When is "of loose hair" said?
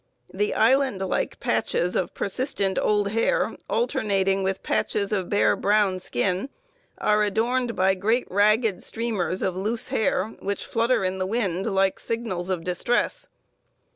9.43-10.29